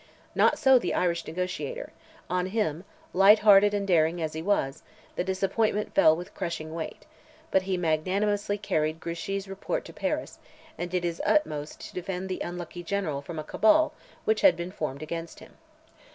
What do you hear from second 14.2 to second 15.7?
which had been formed against him.